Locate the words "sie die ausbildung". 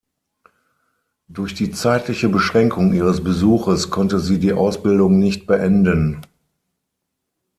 4.19-5.19